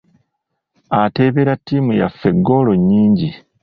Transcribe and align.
Ateebera 1.01 1.53
ttiimu 1.59 1.91
yaffe 2.01 2.29
goolo 2.45 2.73
nyingi. 2.87 3.29